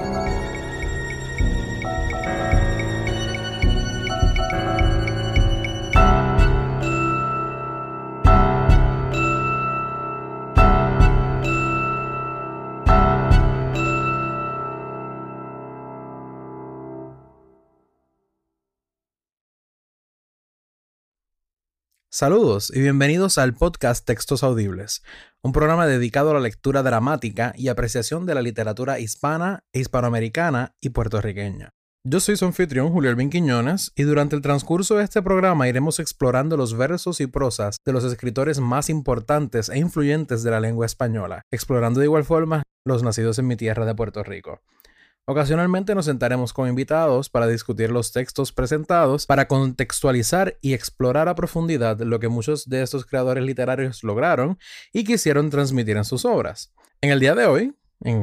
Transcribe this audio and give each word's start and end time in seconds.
Thank 0.00 0.30
you. 0.30 0.39
Saludos 22.12 22.72
y 22.74 22.80
bienvenidos 22.80 23.38
al 23.38 23.54
podcast 23.54 24.04
Textos 24.04 24.42
Audibles, 24.42 25.04
un 25.42 25.52
programa 25.52 25.86
dedicado 25.86 26.32
a 26.32 26.34
la 26.34 26.40
lectura 26.40 26.82
dramática 26.82 27.52
y 27.56 27.68
apreciación 27.68 28.26
de 28.26 28.34
la 28.34 28.42
literatura 28.42 28.98
hispana, 28.98 29.62
hispanoamericana 29.72 30.74
y 30.80 30.88
puertorriqueña. 30.88 31.70
Yo 32.04 32.18
soy 32.18 32.36
su 32.36 32.46
anfitrión 32.46 32.90
Julio 32.90 33.12
Elvin 33.12 33.30
Quiñones 33.30 33.92
y 33.94 34.02
durante 34.02 34.34
el 34.34 34.42
transcurso 34.42 34.96
de 34.96 35.04
este 35.04 35.22
programa 35.22 35.68
iremos 35.68 36.00
explorando 36.00 36.56
los 36.56 36.76
versos 36.76 37.20
y 37.20 37.28
prosas 37.28 37.76
de 37.86 37.92
los 37.92 38.02
escritores 38.02 38.58
más 38.58 38.90
importantes 38.90 39.68
e 39.68 39.78
influyentes 39.78 40.42
de 40.42 40.50
la 40.50 40.58
lengua 40.58 40.86
española, 40.86 41.42
explorando 41.52 42.00
de 42.00 42.06
igual 42.06 42.24
forma 42.24 42.64
los 42.84 43.04
nacidos 43.04 43.38
en 43.38 43.46
mi 43.46 43.54
tierra 43.54 43.86
de 43.86 43.94
Puerto 43.94 44.24
Rico. 44.24 44.62
Ocasionalmente 45.26 45.94
nos 45.94 46.06
sentaremos 46.06 46.52
con 46.52 46.68
invitados 46.68 47.30
para 47.30 47.46
discutir 47.46 47.90
los 47.90 48.10
textos 48.10 48.52
presentados, 48.52 49.26
para 49.26 49.46
contextualizar 49.46 50.56
y 50.60 50.74
explorar 50.74 51.28
a 51.28 51.34
profundidad 51.34 52.00
lo 52.00 52.18
que 52.18 52.28
muchos 52.28 52.68
de 52.68 52.82
estos 52.82 53.06
creadores 53.06 53.44
literarios 53.44 54.02
lograron 54.02 54.58
y 54.92 55.04
quisieron 55.04 55.50
transmitir 55.50 55.96
en 55.96 56.04
sus 56.04 56.24
obras. 56.24 56.72
En 57.00 57.10
el 57.10 57.20
día 57.20 57.34
de 57.34 57.46
hoy, 57.46 57.76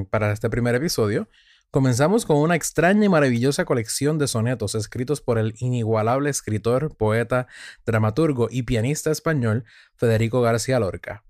para 0.09 0.34
este 0.34 0.50
primer 0.50 0.76
episodio, 0.76 1.30
comenzamos 1.72 2.26
con 2.26 2.38
una 2.38 2.56
extraña 2.56 3.06
y 3.06 3.09
maravillosa 3.09 3.64
colección 3.64 4.17
de 4.17 4.28
sonetos 4.28 4.76
escritos 4.76 5.22
por 5.22 5.38
el 5.38 5.54
inigualable 5.59 6.30
escritor, 6.30 6.95
poeta, 6.98 7.48
dramaturgo 7.86 8.50
y 8.52 8.64
pianista 8.64 9.11
español 9.11 9.64
Federico 9.95 10.42
García 10.42 10.80
Lorca. 10.80 11.23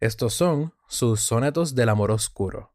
Estos 0.00 0.34
son 0.34 0.74
sus 0.88 1.20
sonetos 1.20 1.76
del 1.76 1.90
amor 1.90 2.10
oscuro. 2.10 2.71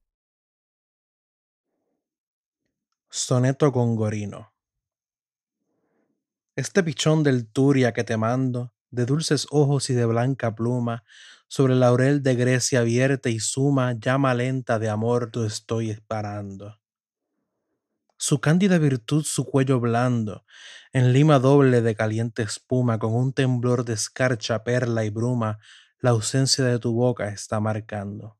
Soneto 3.18 3.72
Gongorino. 3.72 4.54
Este 6.56 6.84
pichón 6.84 7.24
del 7.24 7.48
Turia 7.48 7.92
que 7.92 8.04
te 8.04 8.16
mando, 8.16 8.76
de 8.92 9.08
dulces 9.08 9.48
ojos 9.50 9.90
y 9.90 9.96
de 9.96 10.06
blanca 10.06 10.54
pluma, 10.54 11.04
sobre 11.48 11.74
el 11.74 11.80
laurel 11.80 12.22
de 12.22 12.36
Grecia 12.36 12.84
vierte 12.84 13.32
y 13.32 13.40
suma, 13.40 13.94
llama 13.94 14.36
lenta 14.36 14.78
de 14.78 14.90
amor 14.90 15.32
tú 15.32 15.46
estoy 15.46 15.90
esperando. 15.90 16.80
Su 18.18 18.40
cándida 18.40 18.78
virtud 18.78 19.24
su 19.24 19.46
cuello 19.46 19.80
blando, 19.80 20.46
en 20.94 21.12
lima 21.12 21.40
doble 21.40 21.82
de 21.82 21.96
caliente 21.96 22.44
espuma, 22.44 23.00
con 23.00 23.16
un 23.16 23.34
temblor 23.34 23.84
de 23.84 23.94
escarcha, 23.94 24.64
perla 24.64 25.06
y 25.06 25.10
bruma, 25.10 25.58
la 26.00 26.12
ausencia 26.12 26.64
de 26.64 26.78
tu 26.78 26.94
boca 26.94 27.30
está 27.30 27.60
marcando. 27.60 28.38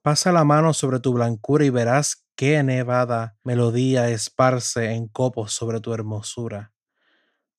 Pasa 0.00 0.30
la 0.30 0.44
mano 0.44 0.72
sobre 0.72 1.00
tu 1.00 1.12
blancura 1.12 1.64
y 1.64 1.70
verás 1.70 2.27
qué 2.38 2.62
nevada 2.62 3.36
melodía 3.42 4.10
esparce 4.10 4.92
en 4.92 5.08
copos 5.08 5.52
sobre 5.52 5.80
tu 5.80 5.92
hermosura. 5.92 6.72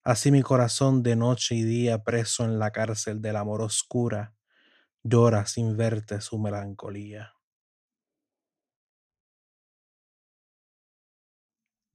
Así 0.06 0.32
mi 0.32 0.42
corazón 0.42 1.04
de 1.04 1.18
noche 1.18 1.56
y 1.56 1.64
día 1.64 2.02
preso 2.06 2.46
en 2.46 2.60
la 2.60 2.72
cárcel 2.72 3.22
del 3.22 3.36
amor 3.36 3.62
oscura, 3.62 4.38
llora 5.04 5.46
sin 5.48 5.76
verte 5.76 6.22
su 6.22 6.40
melancolía. 6.40 7.34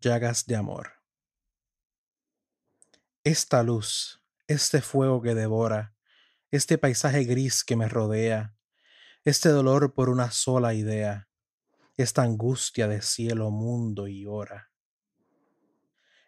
Llagas 0.01 0.45
de 0.45 0.57
amor. 0.57 0.93
Esta 3.25 3.63
luz, 3.63 4.23
este 4.47 4.83
fuego 4.83 5.23
que 5.23 5.35
devora, 5.35 5.97
este 6.51 6.77
paisaje 6.77 7.25
gris 7.25 7.65
que 7.65 7.77
me 7.77 7.89
rodea, 7.89 8.55
este 9.25 9.49
dolor 9.49 9.95
por 9.95 10.11
una 10.11 10.31
sola 10.31 10.75
idea, 10.75 11.31
esta 11.97 12.23
angustia 12.23 12.89
de 12.89 13.03
cielo, 13.03 13.51
mundo 13.51 14.09
y 14.09 14.27
hora. 14.27 14.71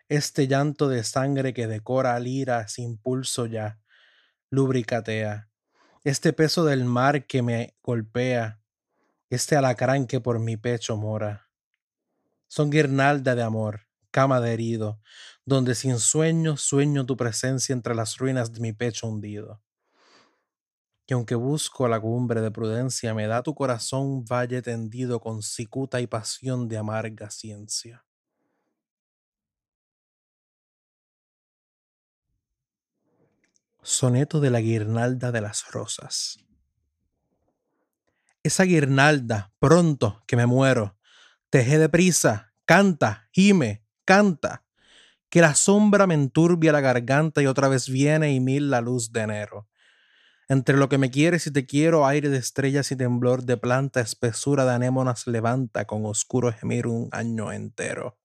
Este 0.08 0.46
llanto 0.46 0.88
de 0.88 1.02
sangre 1.02 1.52
que 1.52 1.66
decora 1.66 2.14
al 2.14 2.28
ira 2.28 2.68
sin 2.68 2.96
pulso 2.96 3.46
ya, 3.46 3.80
lubricatea, 4.50 5.48
este 6.04 6.32
peso 6.32 6.64
del 6.64 6.84
mar 6.84 7.26
que 7.26 7.42
me 7.42 7.76
golpea, 7.82 8.60
este 9.28 9.56
alacrán 9.56 10.06
que 10.06 10.20
por 10.20 10.38
mi 10.38 10.56
pecho 10.56 10.96
mora. 10.96 11.48
Son 12.46 12.70
guirnalda 12.70 13.34
de 13.34 13.42
amor, 13.42 13.88
cama 14.12 14.40
de 14.40 14.52
herido, 14.52 15.00
donde 15.44 15.74
sin 15.74 15.98
sueño 15.98 16.56
sueño 16.56 17.04
tu 17.04 17.16
presencia 17.16 17.72
entre 17.72 17.96
las 17.96 18.18
ruinas 18.18 18.52
de 18.52 18.60
mi 18.60 18.72
pecho 18.72 19.08
hundido 19.08 19.65
que 21.06 21.14
aunque 21.14 21.36
busco 21.36 21.86
la 21.86 22.00
cumbre 22.00 22.40
de 22.40 22.50
prudencia, 22.50 23.14
me 23.14 23.28
da 23.28 23.42
tu 23.42 23.54
corazón 23.54 24.24
valle 24.24 24.60
tendido 24.60 25.20
con 25.20 25.40
cicuta 25.40 26.00
y 26.00 26.08
pasión 26.08 26.66
de 26.68 26.78
amarga 26.78 27.30
ciencia. 27.30 28.04
Soneto 33.82 34.40
de 34.40 34.50
la 34.50 34.60
guirnalda 34.60 35.30
de 35.30 35.40
las 35.40 35.70
rosas. 35.70 36.38
Esa 38.42 38.64
guirnalda, 38.64 39.52
pronto 39.60 40.24
que 40.26 40.36
me 40.36 40.46
muero, 40.46 40.96
teje 41.50 41.78
de 41.78 41.88
prisa, 41.88 42.52
canta, 42.64 43.28
gime, 43.30 43.84
canta, 44.04 44.64
que 45.28 45.40
la 45.40 45.54
sombra 45.54 46.08
me 46.08 46.14
enturbia 46.14 46.72
la 46.72 46.80
garganta 46.80 47.42
y 47.42 47.46
otra 47.46 47.68
vez 47.68 47.88
viene 47.88 48.32
y 48.32 48.40
mil 48.40 48.70
la 48.70 48.80
luz 48.80 49.12
de 49.12 49.20
enero 49.20 49.68
entre 50.48 50.76
lo 50.76 50.88
que 50.88 50.98
me 50.98 51.10
quieres 51.10 51.46
y 51.46 51.50
te 51.50 51.66
quiero, 51.66 52.06
aire 52.06 52.28
de 52.28 52.38
estrellas 52.38 52.92
y 52.92 52.96
temblor 52.96 53.44
de 53.44 53.56
planta, 53.56 54.00
espesura 54.00 54.64
de 54.64 54.72
anémonas 54.72 55.26
levanta 55.26 55.86
con 55.86 56.06
oscuro 56.06 56.52
gemir 56.52 56.86
un 56.86 57.08
año 57.12 57.52
entero. 57.52 58.18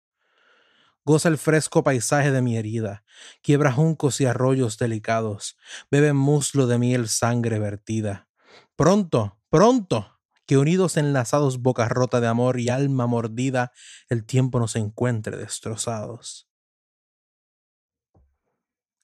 Goza 1.03 1.29
el 1.29 1.39
fresco 1.39 1.83
paisaje 1.83 2.31
de 2.31 2.43
mi 2.43 2.57
herida, 2.57 3.03
quiebra 3.41 3.71
juncos 3.71 4.21
y 4.21 4.25
arroyos 4.25 4.77
delicados, 4.77 5.57
bebe 5.89 6.13
muslo 6.13 6.67
de 6.67 6.77
miel 6.77 7.07
sangre 7.07 7.57
vertida. 7.57 8.27
Pronto, 8.75 9.39
pronto, 9.49 10.19
que 10.45 10.57
unidos 10.57 10.97
enlazados 10.97 11.59
boca 11.59 11.89
rota 11.89 12.21
de 12.21 12.27
amor 12.27 12.59
y 12.59 12.69
alma 12.69 13.07
mordida, 13.07 13.71
el 14.09 14.25
tiempo 14.25 14.59
nos 14.59 14.75
encuentre 14.75 15.37
destrozados. 15.37 16.47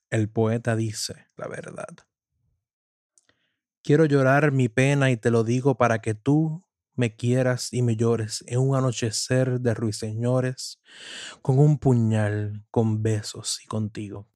El 0.10 0.30
poeta 0.30 0.76
dice 0.76 1.28
la 1.36 1.48
verdad. 1.48 2.07
Quiero 3.88 4.04
llorar 4.04 4.52
mi 4.52 4.68
pena 4.68 5.12
y 5.12 5.16
te 5.16 5.32
lo 5.32 5.46
digo 5.46 5.78
para 5.78 6.00
que 6.00 6.14
tú 6.14 6.62
me 6.98 7.16
quieras 7.16 7.72
y 7.72 7.82
me 7.82 7.96
llores 7.96 8.44
en 8.46 8.60
un 8.60 8.76
anochecer 8.76 9.62
de 9.62 9.74
ruiseñores, 9.74 10.82
con 11.42 11.58
un 11.58 11.78
puñal, 11.78 12.66
con 12.70 13.02
besos 13.02 13.62
y 13.64 13.68
contigo. 13.68 14.28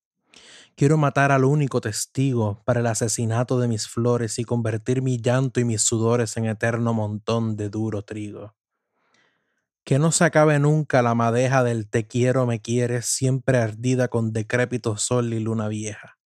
Quiero 0.78 0.96
matar 0.96 1.34
al 1.34 1.44
único 1.44 1.82
testigo 1.82 2.64
para 2.64 2.80
el 2.80 2.88
asesinato 2.88 3.60
de 3.60 3.68
mis 3.68 3.90
flores 3.90 4.40
y 4.40 4.46
convertir 4.46 5.02
mi 5.02 5.20
llanto 5.20 5.60
y 5.60 5.66
mis 5.66 5.82
sudores 5.82 6.38
en 6.38 6.46
eterno 6.46 6.94
montón 6.94 7.58
de 7.58 7.68
duro 7.68 8.04
trigo. 8.04 8.56
Que 9.84 10.00
no 10.00 10.14
se 10.14 10.24
acabe 10.24 10.60
nunca 10.60 11.02
la 11.02 11.14
madeja 11.14 11.62
del 11.66 11.90
te 11.90 12.08
quiero, 12.08 12.46
me 12.46 12.62
quieres, 12.62 13.06
siempre 13.06 13.58
ardida 13.58 14.08
con 14.08 14.32
decrépito 14.32 14.96
sol 14.96 15.34
y 15.34 15.42
luna 15.42 15.68
vieja 15.68 16.21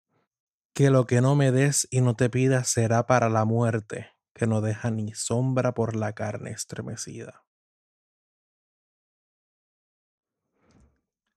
que 0.75 0.91
lo 0.91 1.07
que 1.07 1.21
no 1.21 1.37
me 1.37 1.53
des 1.53 1.87
y 1.91 2.01
no 2.01 2.17
te 2.17 2.29
pidas 2.29 2.69
será 2.69 3.07
para 3.07 3.29
la 3.29 3.45
muerte, 3.45 4.11
que 4.35 4.49
no 4.49 4.61
deja 4.61 4.91
ni 4.91 5.15
sombra 5.15 5.73
por 5.73 5.95
la 5.95 6.13
carne 6.15 6.51
estremecida. 6.51 7.45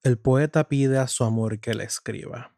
El 0.02 0.18
poeta 0.18 0.68
pide 0.68 0.98
a 0.98 1.06
su 1.06 1.22
amor 1.22 1.60
que 1.60 1.74
le 1.74 1.84
escriba. 1.84 2.54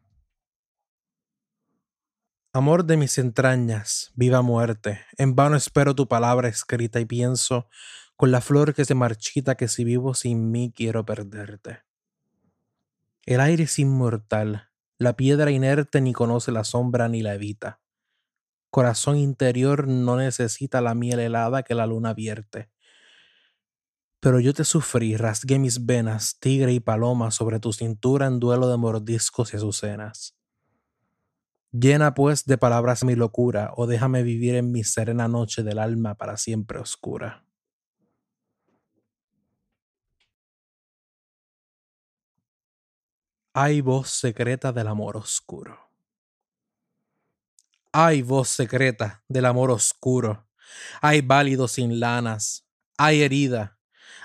Amor 2.53 2.85
de 2.85 2.97
mis 2.97 3.17
entrañas, 3.17 4.11
viva 4.15 4.41
muerte, 4.41 5.05
en 5.17 5.35
vano 5.35 5.55
espero 5.55 5.95
tu 5.95 6.07
palabra 6.07 6.49
escrita 6.49 6.99
y 6.99 7.05
pienso 7.05 7.69
con 8.17 8.31
la 8.31 8.41
flor 8.41 8.73
que 8.73 8.85
se 8.85 8.95
marchita 8.95 9.55
que 9.55 9.67
si 9.67 9.83
vivo 9.83 10.13
sin 10.15 10.51
mí 10.51 10.73
quiero 10.75 11.05
perderte. 11.05 11.83
El 13.25 13.39
aire 13.39 13.63
es 13.63 13.79
inmortal, 13.79 14.70
la 15.01 15.15
piedra 15.15 15.49
inerte 15.49 15.99
ni 15.99 16.13
conoce 16.13 16.51
la 16.51 16.63
sombra 16.63 17.09
ni 17.09 17.23
la 17.23 17.33
evita. 17.33 17.81
Corazón 18.69 19.17
interior 19.17 19.87
no 19.87 20.15
necesita 20.15 20.79
la 20.79 20.93
miel 20.93 21.19
helada 21.19 21.63
que 21.63 21.73
la 21.73 21.87
luna 21.87 22.13
vierte. 22.13 22.69
Pero 24.19 24.39
yo 24.39 24.53
te 24.53 24.63
sufrí, 24.63 25.17
rasgué 25.17 25.57
mis 25.57 25.87
venas, 25.87 26.37
tigre 26.39 26.71
y 26.71 26.79
paloma, 26.79 27.31
sobre 27.31 27.59
tu 27.59 27.73
cintura 27.73 28.27
en 28.27 28.39
duelo 28.39 28.69
de 28.69 28.77
mordiscos 28.77 29.55
y 29.55 29.57
azucenas. 29.57 30.37
Llena 31.71 32.13
pues 32.13 32.45
de 32.45 32.59
palabras 32.59 33.03
mi 33.03 33.15
locura, 33.15 33.71
o 33.75 33.87
déjame 33.87 34.21
vivir 34.21 34.53
en 34.53 34.71
mi 34.71 34.83
serena 34.83 35.27
noche 35.27 35.63
del 35.63 35.79
alma 35.79 36.13
para 36.13 36.37
siempre 36.37 36.77
oscura. 36.77 37.43
Hay 43.53 43.81
voz 43.81 44.09
secreta 44.11 44.71
del 44.71 44.87
amor 44.87 45.17
oscuro. 45.17 45.77
Hay 47.91 48.21
voz 48.21 48.47
secreta 48.47 49.25
del 49.27 49.45
amor 49.45 49.71
oscuro. 49.71 50.47
Hay 51.01 51.19
válido 51.19 51.67
sin 51.67 51.99
lanas. 51.99 52.65
Hay 52.97 53.23
herida. 53.23 53.77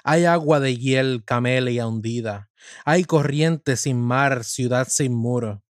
Hay 0.04 0.26
agua 0.26 0.60
de 0.60 0.76
hiel 0.76 1.24
camelia 1.24 1.88
hundida. 1.88 2.50
Hay 2.84 3.02
corriente 3.02 3.76
sin 3.76 4.00
mar, 4.00 4.44
ciudad 4.44 4.86
sin 4.88 5.12
muro. 5.12 5.64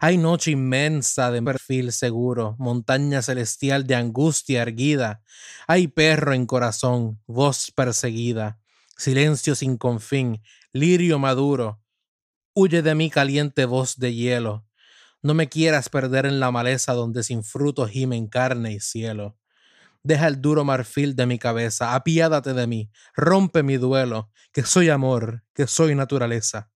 Hay 0.00 0.16
noche 0.16 0.52
inmensa 0.52 1.30
de 1.30 1.42
perfil 1.42 1.92
seguro, 1.92 2.56
montaña 2.58 3.20
celestial 3.20 3.86
de 3.86 3.94
angustia 3.94 4.62
erguida. 4.62 5.22
Hay 5.66 5.88
perro 5.88 6.32
en 6.32 6.46
corazón, 6.46 7.20
voz 7.26 7.72
perseguida, 7.76 8.58
silencio 8.96 9.54
sin 9.54 9.76
confín, 9.76 10.42
lirio 10.72 11.18
maduro. 11.18 11.81
Huye 12.54 12.82
de 12.82 12.94
mí 12.94 13.08
caliente 13.08 13.64
voz 13.64 13.96
de 13.98 14.12
hielo. 14.14 14.66
No 15.22 15.32
me 15.32 15.48
quieras 15.48 15.88
perder 15.88 16.26
en 16.26 16.40
la 16.40 16.50
maleza 16.50 16.92
donde 16.92 17.22
sin 17.22 17.44
fruto 17.44 17.86
gimen 17.86 18.26
carne 18.26 18.72
y 18.72 18.80
cielo. 18.80 19.38
Deja 20.02 20.26
el 20.28 20.42
duro 20.42 20.64
marfil 20.64 21.16
de 21.16 21.26
mi 21.26 21.38
cabeza, 21.38 21.94
apiádate 21.94 22.54
de 22.54 22.66
mí, 22.66 22.90
rompe 23.14 23.62
mi 23.62 23.78
duelo, 23.78 24.32
que 24.52 24.64
soy 24.64 24.90
amor, 24.90 25.44
que 25.54 25.66
soy 25.68 25.94
naturaleza. 25.94 26.71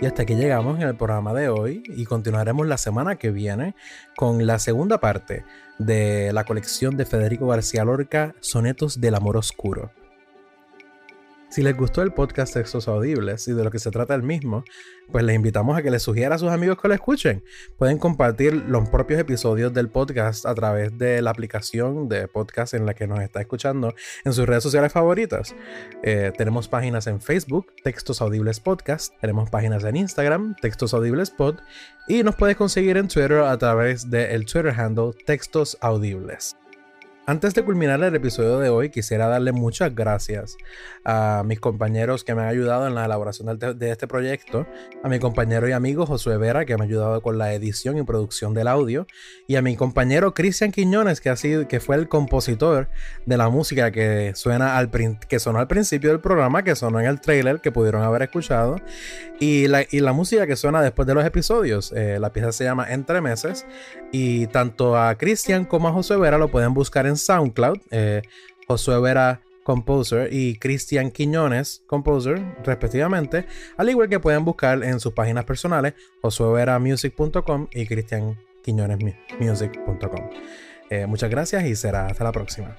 Y 0.00 0.06
hasta 0.06 0.22
aquí 0.22 0.36
llegamos 0.36 0.78
en 0.80 0.86
el 0.86 0.94
programa 0.94 1.34
de 1.34 1.48
hoy 1.48 1.82
y 1.84 2.04
continuaremos 2.04 2.68
la 2.68 2.78
semana 2.78 3.16
que 3.16 3.32
viene 3.32 3.74
con 4.16 4.46
la 4.46 4.60
segunda 4.60 4.98
parte 5.00 5.44
de 5.78 6.32
la 6.32 6.44
colección 6.44 6.96
de 6.96 7.04
Federico 7.04 7.48
García 7.48 7.84
Lorca, 7.84 8.36
Sonetos 8.38 9.00
del 9.00 9.16
Amor 9.16 9.36
Oscuro. 9.36 9.90
Si 11.50 11.62
les 11.62 11.74
gustó 11.74 12.02
el 12.02 12.12
podcast 12.12 12.52
Textos 12.52 12.88
Audibles 12.88 13.48
y 13.48 13.52
de 13.52 13.64
lo 13.64 13.70
que 13.70 13.78
se 13.78 13.90
trata 13.90 14.14
el 14.14 14.22
mismo, 14.22 14.64
pues 15.10 15.24
les 15.24 15.34
invitamos 15.34 15.78
a 15.78 15.82
que 15.82 15.90
les 15.90 16.02
sugiera 16.02 16.34
a 16.34 16.38
sus 16.38 16.50
amigos 16.50 16.76
que 16.78 16.88
lo 16.88 16.94
escuchen. 16.94 17.42
Pueden 17.78 17.96
compartir 17.96 18.52
los 18.52 18.90
propios 18.90 19.18
episodios 19.18 19.72
del 19.72 19.88
podcast 19.88 20.44
a 20.44 20.54
través 20.54 20.98
de 20.98 21.22
la 21.22 21.30
aplicación 21.30 22.06
de 22.06 22.28
podcast 22.28 22.74
en 22.74 22.84
la 22.84 22.92
que 22.92 23.06
nos 23.06 23.20
está 23.20 23.40
escuchando 23.40 23.94
en 24.26 24.34
sus 24.34 24.46
redes 24.46 24.62
sociales 24.62 24.92
favoritas. 24.92 25.56
Eh, 26.02 26.32
tenemos 26.36 26.68
páginas 26.68 27.06
en 27.06 27.18
Facebook, 27.18 27.72
Textos 27.82 28.20
Audibles 28.20 28.60
Podcast, 28.60 29.14
tenemos 29.18 29.48
páginas 29.48 29.84
en 29.84 29.96
Instagram, 29.96 30.54
Textos 30.60 30.92
Audibles 30.92 31.30
Pod, 31.30 31.60
y 32.08 32.22
nos 32.24 32.36
puedes 32.36 32.56
conseguir 32.56 32.98
en 32.98 33.08
Twitter 33.08 33.38
a 33.38 33.56
través 33.56 34.10
del 34.10 34.44
Twitter 34.44 34.78
handle 34.78 35.12
Textos 35.24 35.78
Audibles. 35.80 36.56
Antes 37.28 37.52
de 37.52 37.62
culminar 37.62 38.02
el 38.02 38.14
episodio 38.14 38.58
de 38.58 38.70
hoy, 38.70 38.88
quisiera 38.88 39.28
darle 39.28 39.52
muchas 39.52 39.94
gracias 39.94 40.56
a 41.04 41.42
mis 41.44 41.60
compañeros 41.60 42.24
que 42.24 42.34
me 42.34 42.40
han 42.40 42.48
ayudado 42.48 42.86
en 42.86 42.94
la 42.94 43.04
elaboración 43.04 43.58
de 43.58 43.90
este 43.90 44.06
proyecto, 44.06 44.66
a 45.04 45.10
mi 45.10 45.18
compañero 45.18 45.68
y 45.68 45.72
amigo 45.72 46.06
Josué 46.06 46.38
Vera, 46.38 46.64
que 46.64 46.74
me 46.78 46.84
ha 46.84 46.86
ayudado 46.86 47.20
con 47.20 47.36
la 47.36 47.52
edición 47.52 47.98
y 47.98 48.02
producción 48.02 48.54
del 48.54 48.66
audio, 48.66 49.06
y 49.46 49.56
a 49.56 49.62
mi 49.62 49.76
compañero 49.76 50.32
Cristian 50.32 50.72
Quiñones, 50.72 51.20
que, 51.20 51.28
ha 51.28 51.36
sido, 51.36 51.68
que 51.68 51.80
fue 51.80 51.96
el 51.96 52.08
compositor 52.08 52.88
de 53.26 53.36
la 53.36 53.50
música 53.50 53.90
que, 53.90 54.32
suena 54.34 54.78
al, 54.78 54.90
que 55.28 55.38
sonó 55.38 55.58
al 55.58 55.68
principio 55.68 56.08
del 56.08 56.20
programa, 56.20 56.64
que 56.64 56.74
sonó 56.76 56.98
en 56.98 57.04
el 57.04 57.20
trailer, 57.20 57.60
que 57.60 57.70
pudieron 57.70 58.04
haber 58.04 58.22
escuchado, 58.22 58.76
y 59.38 59.68
la, 59.68 59.84
y 59.90 60.00
la 60.00 60.14
música 60.14 60.46
que 60.46 60.56
suena 60.56 60.80
después 60.80 61.06
de 61.06 61.12
los 61.12 61.26
episodios. 61.26 61.92
Eh, 61.92 62.18
la 62.18 62.32
pieza 62.32 62.52
se 62.52 62.64
llama 62.64 62.90
Entre 62.90 63.20
Meses, 63.20 63.66
y 64.12 64.46
tanto 64.46 64.96
a 64.96 65.14
Cristian 65.16 65.66
como 65.66 65.88
a 65.88 65.92
Josué 65.92 66.16
Vera 66.16 66.38
lo 66.38 66.48
pueden 66.48 66.72
buscar 66.72 67.06
en 67.06 67.17
SoundCloud, 67.18 67.78
eh, 67.90 68.22
Josué 68.66 69.00
Vera 69.00 69.42
Composer 69.64 70.32
y 70.32 70.56
Cristian 70.58 71.10
Quiñones 71.10 71.82
Composer, 71.86 72.56
respectivamente, 72.64 73.44
al 73.76 73.90
igual 73.90 74.08
que 74.08 74.18
pueden 74.18 74.44
buscar 74.44 74.82
en 74.82 74.98
sus 74.98 75.12
páginas 75.12 75.44
personales 75.44 75.94
josueveramusic.com 76.22 77.66
y 77.72 77.86
Cristian 77.86 78.38
Quiñones 78.62 78.98
Music.com. 79.38 80.30
Eh, 80.90 81.06
muchas 81.06 81.28
gracias 81.28 81.66
y 81.66 81.76
será 81.76 82.06
hasta 82.06 82.24
la 82.24 82.32
próxima. 82.32 82.76